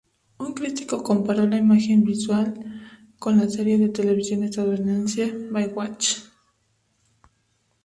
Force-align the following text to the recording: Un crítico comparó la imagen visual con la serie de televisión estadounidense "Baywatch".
Un 0.39 0.55
crítico 0.55 1.03
comparó 1.03 1.45
la 1.45 1.57
imagen 1.57 2.03
visual 2.03 2.55
con 3.19 3.37
la 3.37 3.47
serie 3.47 3.77
de 3.77 3.89
televisión 3.89 4.43
estadounidense 4.43 5.31
"Baywatch". 5.51 6.21